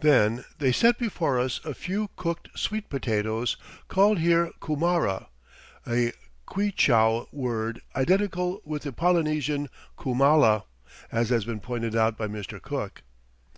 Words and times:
Then 0.00 0.46
they 0.60 0.72
set 0.72 0.96
before 0.96 1.38
us 1.38 1.62
a 1.62 1.74
few 1.74 2.08
cooked 2.16 2.48
sweet 2.58 2.88
potatoes, 2.88 3.58
called 3.86 4.18
here 4.18 4.50
cumara, 4.58 5.26
a 5.86 6.12
Quichua 6.46 7.26
word 7.34 7.82
identical 7.94 8.62
with 8.64 8.84
the 8.84 8.94
Polynesian 8.94 9.68
kumala, 9.98 10.62
as 11.12 11.28
has 11.28 11.44
been 11.44 11.60
pointed 11.60 11.94
out 11.94 12.16
by 12.16 12.28
Mr. 12.28 12.62
Cook. 12.62 13.02